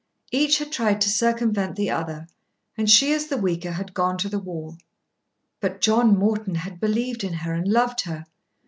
Each 0.31 0.57
had 0.57 0.71
tried 0.71 0.99
to 1.01 1.09
circumvent 1.09 1.75
the 1.75 1.91
other, 1.91 2.25
and 2.75 2.89
she 2.89 3.13
as 3.13 3.27
the 3.27 3.37
weaker 3.37 3.73
had 3.73 3.93
gone 3.93 4.17
to 4.17 4.29
the 4.29 4.39
wall. 4.39 4.75
But 5.59 5.79
John 5.79 6.17
Morton 6.17 6.55
had 6.55 6.79
believed 6.81 7.23
in 7.23 7.33
her 7.33 7.53
and 7.53 7.67
loved 7.67 8.01
her. 8.05 8.25